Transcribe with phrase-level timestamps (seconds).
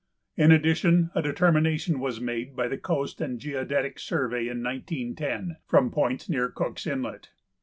[0.35, 5.91] In addition, a determination was made by the Coast and Geodetic Survey in 1910, from
[5.91, 7.29] points near Cook's Inlet.